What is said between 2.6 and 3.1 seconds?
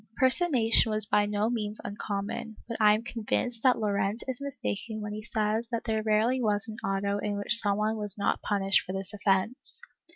but I am